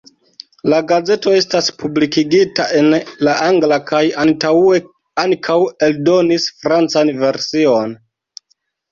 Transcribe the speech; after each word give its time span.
La 0.73 0.77
gazeto 0.91 1.31
estas 1.39 1.67
publikigita 1.81 2.63
en 2.79 2.87
la 3.27 3.35
angla 3.47 3.77
kaj 3.91 3.99
antaŭe 4.23 4.79
ankaŭ 5.25 5.57
eldonis 5.89 6.47
francan 6.63 7.13
version. 7.25 7.95